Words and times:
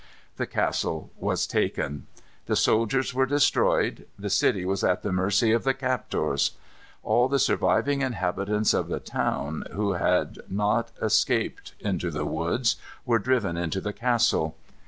The 0.37 0.47
castle 0.47 1.11
was 1.15 1.45
taken. 1.45 2.07
The 2.47 2.55
soldiers 2.55 3.13
were 3.13 3.27
destroyed. 3.27 4.07
The 4.17 4.31
city 4.31 4.65
was 4.65 4.83
at 4.83 5.03
the 5.03 5.11
mercy 5.11 5.51
of 5.51 5.63
the 5.63 5.75
captors. 5.75 6.53
All 7.03 7.27
the 7.27 7.37
surviving 7.37 8.01
inhabitants 8.01 8.73
of 8.73 8.87
the 8.87 8.99
town, 8.99 9.63
who 9.73 9.91
had 9.91 10.39
not 10.49 10.89
escaped 11.03 11.75
into 11.79 12.09
the 12.09 12.25
woods, 12.25 12.77
were 13.05 13.19
driven 13.19 13.57
into 13.57 13.79
the 13.79 13.93
castle. 13.93 14.55